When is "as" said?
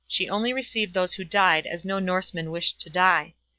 1.67-1.85